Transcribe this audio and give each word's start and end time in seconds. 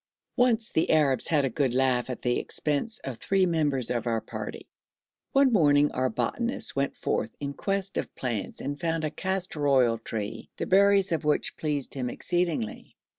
Once 0.35 0.71
the 0.71 0.89
Arabs 0.89 1.27
had 1.27 1.45
a 1.45 1.49
good 1.51 1.75
laugh 1.75 2.09
at 2.09 2.23
the 2.23 2.39
expense 2.39 2.99
of 3.03 3.19
three 3.19 3.45
members 3.45 3.91
of 3.91 4.07
our 4.07 4.19
party. 4.19 4.65
One 5.31 5.53
morning 5.53 5.91
our 5.91 6.09
botanist 6.09 6.75
went 6.75 6.95
forth 6.95 7.35
in 7.39 7.53
quest 7.53 7.99
of 7.99 8.15
plants 8.15 8.59
and 8.61 8.81
found 8.81 9.03
a 9.03 9.11
castor 9.11 9.67
oil 9.67 9.99
tree, 9.99 10.49
the 10.57 10.65
berries 10.65 11.11
of 11.11 11.23
which 11.23 11.55
pleased 11.55 11.93
him 11.93 12.09
exceedingly. 12.09 12.95